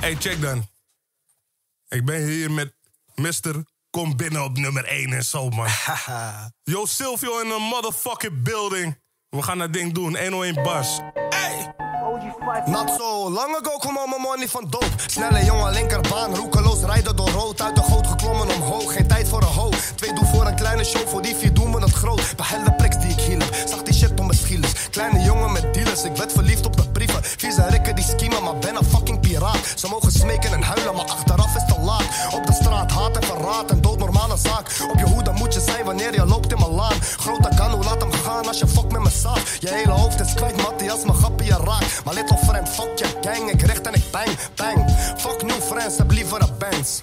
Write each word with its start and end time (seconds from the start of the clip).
Hey, 0.00 0.16
check 0.18 0.40
dan. 0.40 0.66
Ik 1.88 2.04
ben 2.04 2.22
hier 2.26 2.50
met 2.50 2.74
Mr. 3.14 3.62
Kom 3.90 4.16
binnen 4.16 4.44
op 4.44 4.58
nummer 4.58 4.84
1 4.84 5.12
en 5.12 5.24
zo, 5.24 5.48
man. 5.48 5.68
Yo, 6.72 6.86
Silvio 6.86 7.40
in 7.40 7.50
een 7.50 7.62
motherfucking 7.62 8.42
building. 8.42 9.00
We 9.28 9.42
gaan 9.42 9.58
dat 9.58 9.72
ding 9.72 9.92
doen. 9.92 10.16
101 10.18 10.62
bars. 10.62 11.00
Hey! 11.28 11.74
Not 12.66 12.90
zo 12.98 13.30
lang 13.30 13.56
ago 13.56 13.78
kwam 13.78 13.96
al 13.96 14.06
mijn 14.06 14.20
money 14.20 14.48
van 14.48 14.66
doop. 14.70 14.94
Snelle 15.06 15.44
jongen, 15.44 15.72
linkerbaan, 15.72 16.34
roekeloos 16.34 16.82
rijden 16.84 17.16
door 17.16 17.28
rood. 17.28 17.60
Uit 17.60 17.76
de 17.76 17.82
goot 17.82 18.06
geklommen 18.06 18.54
omhoog, 18.54 18.92
geen 18.92 19.06
tijd 19.06 19.28
voor 19.28 19.42
een 19.42 19.48
ho. 19.48 19.70
Twee 19.94 20.12
doe 20.12 20.24
voor 20.24 20.46
een 20.46 20.56
kleine 20.56 20.84
show, 20.84 21.08
voor 21.08 21.22
die 21.22 21.27
Ze 29.76 29.88
mogen 29.88 30.12
smeken 30.12 30.52
en 30.52 30.62
huilen, 30.62 30.94
maar 30.94 31.04
achteraf 31.04 31.56
is 31.56 31.74
te 31.74 31.80
laat. 31.80 32.34
Op 32.34 32.46
de 32.46 32.52
straat, 32.52 32.90
haat 32.90 33.16
en 33.16 33.22
verraad, 33.22 33.70
een 33.70 33.80
doodnormale 33.80 34.36
zaak. 34.36 34.66
Op 34.92 34.98
je 34.98 35.06
hoede 35.06 35.32
moet 35.32 35.54
je 35.54 35.60
zijn 35.60 35.84
wanneer 35.84 36.14
je 36.14 36.26
loopt 36.26 36.52
in 36.52 36.58
mijn 36.58 36.70
laan. 36.70 36.98
Grote 37.00 37.48
kano, 37.56 37.78
laat 37.82 38.00
hem 38.00 38.12
gaan 38.12 38.46
als 38.46 38.58
je 38.58 38.66
fuck 38.66 38.92
met 38.92 39.02
me 39.02 39.10
zaak. 39.10 39.42
Je 39.60 39.68
hele 39.68 39.90
hoofd 39.90 40.20
is 40.20 40.34
kwijt, 40.34 40.62
Mattie, 40.62 40.90
als 40.90 41.04
mijn 41.04 41.18
grappie 41.18 41.46
je 41.46 41.56
raakt. 41.64 42.04
Maar 42.04 42.14
little 42.14 42.36
friend, 42.36 42.68
fuck 42.68 42.98
je 42.98 43.18
gang, 43.20 43.50
ik 43.50 43.62
richt 43.62 43.86
en 43.86 43.94
ik 43.94 44.10
bang, 44.10 44.28
bang. 44.56 44.90
Fuck 45.16 45.42
new 45.42 45.60
friends, 45.60 45.98
heb 45.98 46.10
liever 46.10 46.42
een 46.42 46.58
bands. 46.58 46.98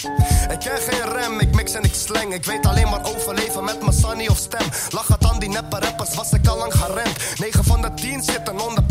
Ik 0.51 0.59
ken 0.59 0.77
geen 0.77 1.11
rem, 1.13 1.39
ik 1.39 1.55
mix 1.55 1.73
en 1.73 1.83
ik 1.83 1.93
slang. 1.93 2.33
Ik 2.33 2.45
weet 2.45 2.65
alleen 2.65 2.89
maar 2.89 3.05
overleven 3.05 3.63
met 3.63 3.81
mijn 3.81 3.93
sunny 3.93 4.27
of 4.27 4.37
stem. 4.37 4.67
Lach 4.89 5.07
het 5.07 5.25
aan 5.25 5.39
die 5.39 5.49
neppe 5.49 5.79
rappers, 5.79 6.15
was 6.15 6.31
ik 6.31 6.47
al 6.47 6.57
lang 6.57 6.73
gerend. 6.73 7.39
9 7.39 7.63
van 7.63 7.81
de 7.81 7.93
10 7.93 8.23
zitten 8.23 8.59
onder 8.59 8.83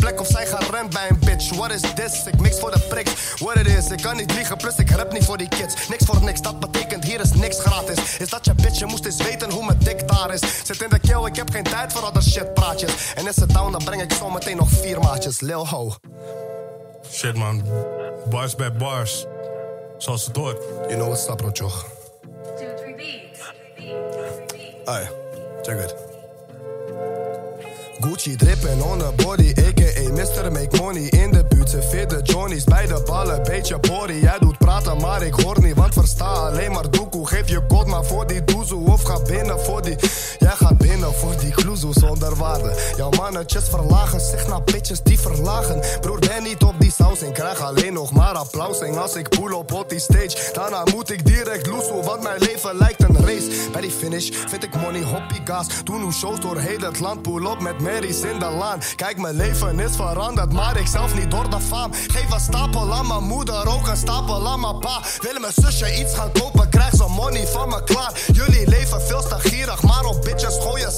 What 1.65 1.83
is 1.83 1.93
this? 1.93 2.25
Ik 2.25 2.39
mix 2.39 2.59
voor 2.59 2.71
de 2.71 2.79
priks. 2.79 3.33
What 3.39 3.55
it 3.55 3.67
is, 3.67 3.89
ik 3.89 4.01
kan 4.01 4.15
niet 4.15 4.33
liegen, 4.33 4.57
plus 4.57 4.75
ik 4.75 4.91
rap 4.91 5.11
niet 5.11 5.25
voor 5.25 5.37
die 5.37 5.47
kids. 5.47 5.87
Niks 5.87 6.05
voor 6.05 6.23
niks, 6.23 6.41
dat 6.41 6.59
betekent 6.59 7.03
hier 7.03 7.21
is 7.21 7.33
niks 7.33 7.59
gratis. 7.59 8.17
Is 8.17 8.29
dat 8.29 8.45
je 8.45 8.53
bitch, 8.53 8.79
je 8.79 8.85
moest 8.85 9.05
eens 9.05 9.23
weten 9.23 9.51
hoe 9.51 9.65
mijn 9.65 9.77
dik 9.79 10.07
daar 10.07 10.33
is. 10.33 10.41
Zit 10.63 10.81
in 10.81 10.89
de 10.89 10.99
kill, 10.99 11.25
ik 11.25 11.35
heb 11.35 11.49
geen 11.49 11.63
tijd 11.63 11.93
voor 11.93 12.03
other 12.03 12.23
shit 12.23 12.53
praatjes. 12.53 13.13
En 13.15 13.27
is 13.27 13.35
het 13.35 13.49
down, 13.49 13.71
dan 13.71 13.83
breng 13.83 14.01
ik 14.01 14.13
zo 14.13 14.29
meteen 14.29 14.57
nog 14.57 14.69
vier 14.69 14.99
maatjes. 14.99 15.39
Lil 15.39 15.67
ho. 15.67 15.93
Shit, 17.11 17.35
man. 17.35 17.63
Bars 18.29 18.55
bij 18.55 18.73
bars. 18.73 19.25
Zoals 19.97 20.25
het 20.25 20.35
hoort. 20.35 20.57
You 20.63 20.93
know 20.93 21.07
what's 21.07 21.27
up, 21.27 21.37
bro, 21.37 21.51
toch? 21.51 21.85
Two, 22.57 22.75
three 22.75 22.95
beats. 22.95 23.39
Ay, 24.85 25.09
check 25.61 25.79
it. 25.79 26.04
Gucci 28.15 28.37
dripping 28.37 28.81
on 28.81 28.99
the 28.99 29.11
body, 29.23 29.49
a.k.a. 29.59 30.09
Mr. 30.15 30.49
Make 30.49 30.77
Money 30.81 31.09
in 31.09 31.31
de 31.31 31.45
buurt. 31.49 31.69
Ze 31.69 31.81
fidden 31.81 32.23
Johnny's 32.23 32.63
bij 32.63 32.87
de 32.87 33.03
ballen, 33.05 33.43
beetje 33.43 33.79
body. 33.79 34.13
Jij 34.13 34.37
doet 34.39 34.57
praten, 34.57 34.97
maar 34.97 35.21
ik 35.21 35.33
hoor 35.33 35.61
niet, 35.61 35.75
want 35.75 35.93
versta 35.93 36.25
alleen 36.25 36.71
maar 36.71 36.89
doekoe. 36.89 37.27
Geef 37.27 37.49
je 37.49 37.61
god 37.67 37.87
maar 37.87 38.03
voor 38.03 38.27
die 38.27 38.43
doezoe 38.43 38.91
of 38.91 39.03
ga 39.03 39.19
binnen 39.21 39.59
voor 39.59 39.81
die... 39.81 39.95
Jij 40.39 40.51
gaat 40.55 40.77
binnen 40.77 41.13
voor 41.13 41.37
die 41.39 41.53
zonder 41.93 42.35
waarde. 42.35 42.75
Jouw 42.97 43.09
mannetjes 43.09 43.63
verlagen, 43.69 44.19
zeg 44.19 44.47
naar 44.47 44.63
bitches 44.63 45.01
die 45.01 45.19
verlagen. 45.19 45.81
Broer, 46.01 46.19
ben 46.19 46.43
niet 46.43 46.63
op 46.63 46.79
die 46.79 46.91
saus 46.91 47.21
en 47.21 47.33
krijg 47.33 47.61
alleen 47.61 47.93
nog 47.93 48.11
maar 48.11 48.33
applaus. 48.33 48.79
En 48.79 48.97
als 48.97 49.15
ik 49.15 49.29
pull 49.29 49.51
op 49.51 49.73
op 49.73 49.89
die 49.89 49.99
stage, 49.99 50.53
daarna 50.53 50.83
moet 50.93 51.11
ik 51.11 51.25
direct 51.25 51.67
loesoe. 51.67 52.03
Want 52.03 52.21
mijn 52.21 52.39
leven 52.39 52.77
lijkt 52.77 53.03
een 53.03 53.25
race. 53.25 53.69
Bij 53.71 53.81
die 53.81 53.91
finish 53.91 54.29
vind 54.47 54.63
ik 54.63 54.75
money, 54.75 55.01
hoppie 55.01 55.41
gas. 55.43 55.67
Toen 55.83 56.01
hoe 56.01 56.13
shows 56.13 56.39
door 56.39 56.57
heel 56.57 56.79
het 56.79 56.99
land, 56.99 57.21
pull 57.21 57.45
op 57.45 57.61
met 57.61 57.79
Mary's 57.79 58.21
in 58.21 58.39
de 58.39 58.49
laan. 58.49 58.79
Kijk, 58.95 59.17
mijn 59.17 59.35
leven 59.35 59.79
is 59.79 59.95
veranderd, 59.95 60.53
maar 60.53 60.79
ik 60.79 60.87
zelf 60.87 61.15
niet 61.15 61.31
door 61.31 61.49
de 61.49 61.59
faam. 61.59 61.93
Geef 61.93 62.31
een 62.31 62.39
stapel 62.39 62.93
aan 62.93 63.07
mijn 63.07 63.23
moeder, 63.23 63.67
ook 63.67 63.87
een 63.87 63.97
stapel 63.97 64.47
aan 64.47 64.59
mijn 64.59 64.79
pa. 64.79 65.01
Willen 65.21 65.41
mijn 65.41 65.53
zusje 65.53 65.99
iets 65.99 66.13
gaan 66.15 66.31
kopen, 66.31 66.69
krijg 66.69 66.95
ze 66.95 67.05
money 67.07 67.47
van 67.47 67.69
me 67.69 67.83
klaar. 67.83 68.11
Jullie 68.33 68.67
leven 68.69 69.01
veel 69.01 69.21
te 69.21 69.35
maar 69.81 70.05
op 70.05 70.21
bitches 70.21 70.57
gooien 70.59 70.91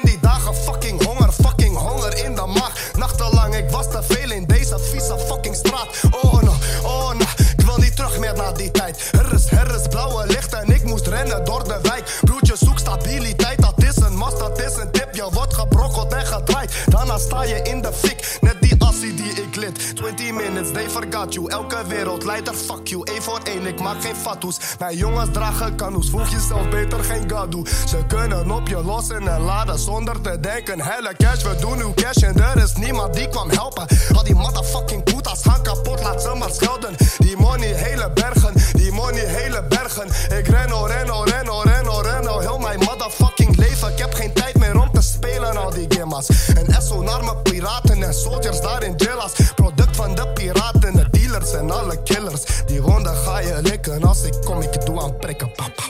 dagen, 0.43 0.63
fucking 0.63 1.03
honger, 1.03 1.31
fucking 1.31 1.77
honger 1.77 2.25
in 2.25 2.35
de 2.35 2.45
maag. 2.45 2.73
Nachtenlang, 2.97 3.55
ik 3.55 3.69
was 3.69 3.89
te 3.91 3.99
veel 4.03 4.31
in 4.31 4.45
deze 4.45 4.79
vieze 4.79 5.17
fucking 5.27 5.55
straat. 5.55 5.87
Oh 6.11 6.41
no, 6.41 6.53
oh 6.83 7.11
no, 7.13 7.25
ik 7.57 7.65
wil 7.65 7.77
niet 7.77 7.95
terug 7.95 8.19
meer 8.19 8.33
naar 8.33 8.53
die 8.53 8.71
tijd. 8.71 9.09
Er 9.11 9.33
is, 9.33 9.51
er 9.51 9.75
is 9.75 9.87
blauwe 9.87 10.25
licht 10.27 10.53
en 10.53 10.73
ik 10.73 10.83
moest 10.83 11.07
rennen 11.07 11.45
door 11.45 11.63
de 11.63 11.79
wijk. 11.81 12.17
Broertje, 12.21 12.55
zoek 12.57 12.79
stabiliteit, 12.79 13.61
dat 13.61 13.83
is 13.83 13.95
een 13.95 14.17
must, 14.17 14.39
dat 14.39 14.59
is 14.59 14.75
een 14.75 14.91
tip. 14.91 15.15
Je 15.15 15.27
wordt 15.31 15.53
gebrokkeld 15.53 16.13
en 16.13 16.25
gedraaid. 16.25 16.73
Daarna 16.85 17.17
sta 17.17 17.43
je 17.43 17.61
in 17.61 17.81
de 17.81 17.93
fik, 17.93 18.37
net 18.41 18.60
lid. 19.61 19.95
20 19.95 20.31
minutes, 20.33 20.71
they 20.71 20.89
forgot 20.89 21.33
you. 21.33 21.49
Elke 21.49 21.77
wereldleider, 21.87 22.53
fuck 22.53 22.87
you. 22.87 23.01
Eén 23.13 23.21
voor 23.21 23.39
één, 23.43 23.65
ik 23.65 23.79
maak 23.79 24.01
geen 24.01 24.15
fatsoes. 24.15 24.57
Mijn 24.79 24.97
jongens 24.97 25.29
dragen 25.31 25.75
kanoes, 25.75 26.09
voeg 26.09 26.29
jezelf 26.29 26.69
beter 26.69 27.03
geen 27.03 27.29
gadoe. 27.29 27.65
Ze 27.87 27.97
kunnen 28.07 28.51
op 28.51 28.67
je 28.67 28.83
lossen 28.83 29.27
en 29.27 29.41
laden 29.41 29.79
zonder 29.79 30.21
te 30.21 30.39
denken. 30.39 30.81
Helle 30.81 31.13
cash, 31.17 31.43
we 31.43 31.55
doen 31.59 31.77
nu 31.77 31.93
cash 31.93 32.23
en 32.23 32.35
er 32.35 32.63
is 32.63 32.73
niemand 32.73 33.13
die 33.13 33.27
kwam 33.29 33.49
helpen. 33.49 33.87
Al 34.13 34.23
die 34.23 34.35
motherfucking 34.35 35.03
putas 35.03 35.41
gaan 35.43 35.63
kapot, 35.63 36.03
laat 36.03 36.21
ze 36.21 36.35
maar 36.39 36.51
schelden. 36.51 36.95
Die 37.17 37.37
money, 37.37 37.73
hele 37.73 38.11
bergen, 38.13 38.53
die 38.73 38.91
money, 38.91 39.25
hele 39.25 39.63
bergen. 39.63 40.07
Ik 40.37 40.47
ren, 40.47 40.73
oh, 40.73 40.87
ren, 40.87 41.13
oh, 41.13 41.25
ren, 41.25 41.49
oh, 41.49 41.63
ren, 41.63 41.89
oh, 41.89 42.01
ren, 42.01 42.33
oh, 42.33 42.39
heel 42.39 42.57
mijn 42.57 42.79
motherfucking 42.79 43.57
leven. 43.57 43.91
Ik 43.91 43.97
heb 43.97 44.13
geen 44.13 44.33
tijd 44.33 44.59
meer 44.59 44.79
om 44.79 44.91
te 44.91 45.01
spelen, 45.01 45.57
al 45.57 45.69
die 45.69 45.85
gimmas. 45.89 46.27
En 46.53 46.81
SO 46.81 47.01
naar 47.01 47.23
mijn 47.23 47.41
piraten 47.41 47.90
en 48.03 48.13
soldiers 48.13 48.61
daar 48.61 48.83
in 48.83 48.93
jailers. 48.97 49.33
Product 49.55 49.95
van 49.95 50.15
de 50.15 50.27
piraten, 50.27 50.93
de 50.95 51.09
dealers 51.11 51.53
en 51.53 51.71
alle 51.71 52.01
killers. 52.03 52.41
Die 52.65 52.79
honden 52.79 53.15
ga 53.15 53.39
je 53.39 53.59
likken 53.61 54.03
als 54.03 54.23
ik 54.23 54.33
kom, 54.43 54.61
ik 54.61 54.85
doe 54.85 55.01
aan 55.01 55.17
prikken, 55.17 55.51
papa. 55.51 55.83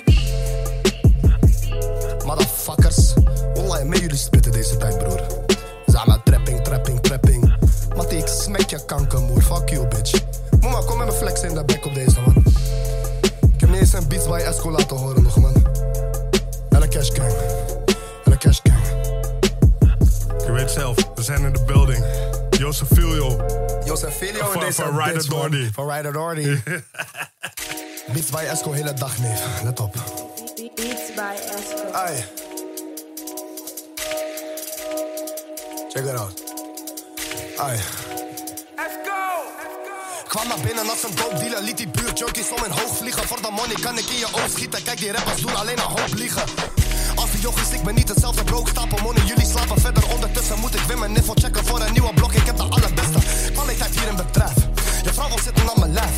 Motherfuckers, 2.25 3.13
wallah, 3.55 3.83
mee 3.83 3.99
jullie 3.99 4.17
spitten 4.17 4.51
deze 4.51 4.77
tijd, 4.77 4.97
broer. 4.97 5.21
Zama, 5.85 6.21
trapping, 6.23 6.63
trapping, 6.63 6.99
trapping. 6.99 7.53
Mattie, 7.95 8.17
ik 8.17 8.27
smek 8.27 8.69
je 8.69 8.85
kankermoer, 8.85 9.41
fuck 9.41 9.69
you, 9.69 9.87
bitch. 9.87 10.21
Mama, 10.61 10.79
kom 10.85 10.97
met 10.97 11.07
mijn 11.07 11.17
flex 11.17 11.41
in 11.41 11.53
de 11.53 11.63
bek 11.65 11.85
op 11.85 11.93
deze, 11.93 12.21
man. 12.25 12.43
Ik 13.21 13.59
heb 13.59 13.69
niet 13.69 13.79
eens 13.79 13.93
een 13.93 14.07
beats 14.07 14.27
bij 14.27 14.43
Esco 14.43 14.71
laten 14.71 14.97
horen 14.97 15.23
nog, 15.23 15.37
man. 15.37 15.53
Elle 16.69 16.87
cash 16.87 17.09
gang. 17.13 17.33
Elle 18.25 18.37
cash 18.37 18.59
gang. 18.63 18.79
Je 20.45 20.51
weet 20.51 20.71
zelf, 20.71 20.95
we 21.15 21.21
zijn 21.23 21.43
in 21.43 21.53
de 21.53 21.63
building. 21.65 21.90
Joseph 22.71 22.87
Filio. 22.97 23.37
Joseph 23.85 24.13
Filio 24.17 24.45
in 24.45 24.51
Van- 24.51 24.61
deze 24.61 24.81
van 24.81 24.93
man. 24.93 25.19
Doherty. 25.27 25.71
Van 25.73 25.89
Ryder 25.89 26.13
Doherty. 26.13 26.57
Beats 28.13 28.29
bij 28.29 28.47
Esco 28.47 28.71
hele 28.71 28.93
dag, 28.93 29.17
neef. 29.17 29.41
Let 29.63 29.79
op. 29.79 29.93
Beats 30.75 31.13
by 31.15 31.33
Esco. 31.35 31.91
Ai. 31.91 32.25
Check 35.89 36.05
it 36.05 36.15
out. 36.15 36.43
Ai. 37.57 37.79
Kwam 40.27 40.47
naar 40.47 40.59
binnen 40.59 40.89
als 40.89 41.03
een 41.03 41.15
dope 41.15 41.35
dealer, 41.39 41.61
liet 41.61 41.77
die 41.77 41.87
buurt 41.87 42.19
junkies 42.19 42.51
om 42.51 42.63
in 42.65 42.71
hoog 42.71 42.97
vliegen. 42.97 43.27
Voor 43.27 43.41
de 43.41 43.49
money 43.51 43.75
kan 43.81 43.97
ik 43.97 44.09
in 44.09 44.17
je 44.17 44.27
oog 44.31 44.49
schieten. 44.49 44.83
Kijk, 44.83 44.97
die 44.97 45.11
rappers 45.11 45.41
doen 45.41 45.55
alleen 45.55 45.77
een 45.77 45.83
hoop 45.83 46.13
liegen. 46.13 46.43
Jochies, 47.41 47.69
ik 47.71 47.83
ben 47.83 47.95
niet 47.95 48.09
hetzelfde 48.09 48.43
broek. 48.43 48.67
Stapel 48.67 48.97
money, 49.03 49.23
jullie 49.25 49.45
slapen 49.45 49.81
verder. 49.81 50.03
Ondertussen 50.13 50.59
moet 50.59 50.75
ik 50.75 50.81
weer 50.81 50.97
mijn 50.97 51.11
niffel 51.11 51.33
checken 51.33 51.65
voor 51.65 51.81
een 51.81 51.93
nieuwe 51.93 52.13
blok. 52.13 52.33
Ik 52.33 52.45
heb 52.45 52.57
de 52.57 52.63
allerbeste 52.63 53.19
kwaliteit 53.53 53.99
hier 53.99 54.07
in 54.07 54.15
bedrijf. 54.15 54.55
Je 55.03 55.13
vrouw 55.13 55.27
wil 55.27 55.39
zitten 55.39 55.69
aan 55.69 55.79
mijn 55.79 55.93
lijf. 55.93 56.15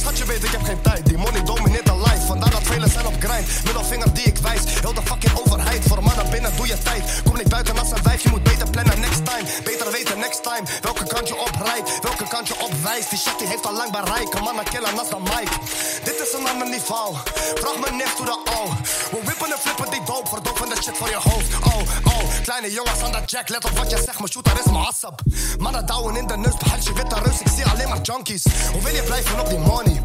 Schat, 0.00 0.18
je 0.18 0.24
weet, 0.24 0.44
ik 0.44 0.50
heb 0.50 0.62
geen 0.62 0.80
tijd. 0.80 1.06
Die 1.06 1.18
money 1.18 1.42
domineert 1.42 1.86
de 1.86 1.96
life. 1.96 2.26
Vandaar 2.26 2.50
dat 2.50 2.62
velen 2.62 2.90
zijn 2.90 3.06
op 3.06 3.14
grind. 3.18 3.46
Middelvinger 3.64 4.14
die 4.14 4.24
ik 4.24 4.36
wijs. 4.38 4.60
Heel 4.80 4.94
de 4.94 5.02
fucking 5.04 5.38
overheid. 5.40 5.82
Voor 5.88 6.02
mannen 6.02 6.30
binnen 6.30 6.52
doe 6.56 6.66
je 6.66 6.78
tijd. 6.82 7.02
Kom 7.24 7.36
niet 7.36 7.48
buiten 7.48 7.78
als 7.78 7.90
een 7.90 8.02
wijf. 8.02 8.22
Je 8.22 8.28
moet 8.28 8.42
beter 8.42 8.70
plannen 8.70 9.00
next 9.00 9.24
time. 9.24 9.44
Beter 9.64 9.90
weten 9.90 10.18
next 10.18 10.42
time. 10.42 10.64
Welke 10.80 11.04
kant 11.06 11.28
je 11.28 11.36
op 11.46 11.54
rijdt. 11.64 11.98
Welke 12.02 12.26
kant 12.28 12.48
je 12.48 12.54
op 12.66 12.72
wijst. 12.82 13.10
Die 13.10 13.18
shit 13.18 13.38
die 13.38 13.46
heeft 13.46 13.66
al 13.66 13.72
lang 13.72 13.90
bereikt. 13.90 14.40
Mannen 14.40 14.64
killen 14.64 14.98
als 14.98 15.08
de 15.08 15.20
mic. 15.32 15.50
Dit 16.04 16.18
is 16.24 16.32
een 16.36 16.70
niveau. 16.70 17.14
Vraag 17.62 17.76
me 17.82 17.96
niks 17.96 18.14
hoe 18.16 18.26
de 18.26 18.38
oh. 18.58 18.68
Oh. 22.60 22.66
Kleine 22.66 22.82
jongens 22.82 23.02
aan 23.02 23.12
de 23.12 23.26
jack. 23.26 23.48
Let 23.48 23.64
op 23.64 23.78
wat 23.78 23.90
je 23.90 23.96
zegt. 23.96 24.18
Mijn 24.18 24.30
shooter 24.30 24.58
is 24.58 24.64
mijn 24.64 24.84
assap. 24.84 25.20
Mannen 25.58 25.86
douwen 25.86 26.16
in 26.16 26.26
de 26.26 26.36
neus. 26.36 26.56
Behoud 26.56 26.84
je 26.84 26.92
witte 26.92 27.14
reus. 27.22 27.40
Ik 27.40 27.48
zie 27.48 27.64
alleen 27.64 27.88
maar 27.88 28.00
junkies. 28.00 28.44
Hoe 28.72 28.82
wil 28.82 28.94
je 28.94 29.02
blijven 29.02 29.40
op 29.40 29.48
die 29.48 29.58
money? 29.58 30.02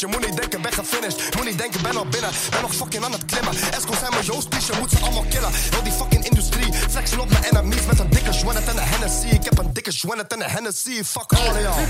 Je 0.00 0.06
moet 0.06 0.26
niet 0.26 0.36
denken, 0.36 0.62
ben 0.62 0.72
gefinished. 0.72 1.34
Moet 1.34 1.44
niet 1.44 1.58
denken, 1.58 1.82
ben 1.82 1.96
al 1.96 2.06
binnen. 2.06 2.30
Ben 2.50 2.60
nog 2.60 2.74
fucking 2.74 3.04
aan 3.04 3.12
het 3.12 3.24
klimmen. 3.24 3.52
Esco 3.72 3.92
zijn 3.92 4.10
mijn 4.10 4.24
Joost 4.24 4.66
je 4.66 4.72
moet 4.80 4.90
ze 4.90 4.98
allemaal 4.98 5.24
killen. 5.28 5.50
Heel 5.52 5.82
die 5.82 5.92
fucking 5.92 6.24
industrie. 6.24 6.72
Flexen 6.72 7.20
op 7.20 7.30
mijn 7.30 7.44
enemies 7.44 7.86
met 7.86 7.98
een 7.98 8.10
dikke 8.10 8.30
joint 8.30 8.64
en 8.64 8.76
een 8.76 8.88
Hennessy. 8.88 9.26
Ik 9.26 9.44
heb 9.44 9.58
een 9.58 9.72
dikke 9.72 9.90
joint 9.90 10.32
en 10.32 10.42
een 10.42 10.50
Hennessy. 10.50 11.04
Fuck 11.04 11.32
all 11.32 11.62
y'all. 11.62 11.86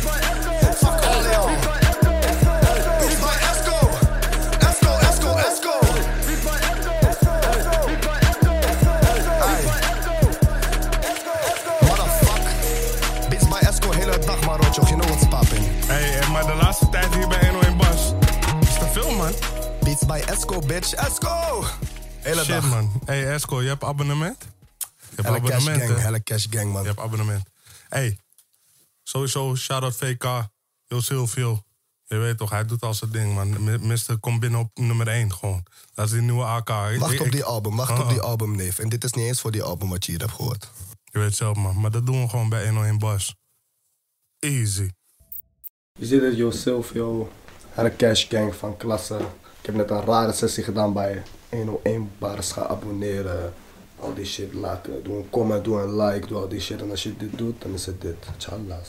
Fuck 0.76 1.05
all 1.05 1.23
y'all. 1.23 1.95
By 20.06 20.19
Esco, 20.26 20.61
bitch. 20.61 20.94
Esco! 20.94 21.64
Hele 22.23 22.44
Shit, 22.44 22.49
dag. 22.49 22.70
man. 22.70 23.00
Hey, 23.05 23.35
Esco, 23.35 23.62
je 23.62 23.69
hebt 23.69 23.85
abonnement? 23.85 24.37
Je 24.38 25.23
hebt 25.23 25.29
Hele 25.29 25.41
cash 25.41 25.50
abonnement, 25.53 25.91
gang, 25.91 26.03
hele 26.03 26.23
cash 26.23 26.47
gang, 26.50 26.73
man. 26.73 26.82
Je 26.82 26.88
hebt 26.88 27.00
abonnement. 27.00 27.43
Hey, 27.88 28.19
sowieso 29.03 29.55
shout-out 29.56 29.97
VK. 29.97 30.25
Yo 30.87 31.00
Silvio. 31.00 31.61
Je 32.05 32.17
weet 32.17 32.38
toch, 32.38 32.50
hij 32.50 32.64
doet 32.64 32.82
al 32.82 32.94
zijn 32.94 33.11
ding, 33.11 33.35
man. 33.35 33.49
M- 33.49 33.87
Mr. 33.87 34.19
komt 34.20 34.41
binnen 34.41 34.61
op 34.61 34.70
nummer 34.75 35.08
1 35.08 35.32
gewoon. 35.32 35.62
Dat 35.94 36.06
is 36.06 36.12
die 36.12 36.20
nieuwe 36.20 36.44
AK. 36.44 36.69
Wacht 36.99 37.12
ik- 37.12 37.20
op 37.20 37.31
die 37.31 37.44
album, 37.44 37.76
wacht 37.76 37.99
op 37.99 38.08
die 38.08 38.20
ah. 38.20 38.26
album, 38.29 38.56
neef. 38.56 38.79
En 38.79 38.88
dit 38.88 39.05
is 39.05 39.12
niet 39.12 39.26
eens 39.26 39.41
voor 39.41 39.50
die 39.53 39.62
album 39.62 39.88
wat 39.88 40.05
je 40.05 40.11
hier 40.12 40.20
hebt 40.20 40.32
gehoord. 40.32 40.70
Je 41.05 41.19
weet 41.19 41.35
zelf, 41.35 41.56
man. 41.56 41.81
Maar 41.81 41.91
dat 41.91 42.06
doen 42.06 42.23
we 42.23 42.29
gewoon 42.29 42.49
bij 42.49 42.64
101 42.64 42.99
Bas. 42.99 43.35
Easy. 44.38 44.91
Je 45.93 46.06
ziet 46.06 46.20
het, 46.23 46.37
Yo 46.37 46.50
Silvio, 46.50 47.32
hele 47.70 47.97
cash 47.97 48.29
gang 48.29 48.55
van 48.55 48.76
klasse. 48.76 49.19
Ik 49.67 49.73
heb 49.73 49.89
net 49.89 49.99
een 49.99 50.05
rare 50.05 50.33
sessie 50.33 50.65
gedaan 50.65 50.93
bij 50.93 51.23
101 51.51 52.11
bars. 52.19 52.53
Ga 52.53 52.67
abonneren, 52.67 53.53
al 54.01 54.15
die 54.15 54.25
shit 54.25 54.55
laten. 54.55 55.03
Doe 55.03 55.17
een 55.17 55.31
comment, 55.31 55.65
doe 55.65 55.81
een 55.81 55.97
like, 55.97 56.27
doe 56.27 56.39
al 56.39 56.49
die 56.49 56.61
shit. 56.61 56.81
En 56.81 56.91
als 56.91 57.03
je 57.03 57.17
dit 57.17 57.39
doet, 57.39 57.63
dan 57.63 57.73
is 57.73 57.87
het 57.87 58.01
dit. 58.01 58.17
Tjallas. 58.37 58.89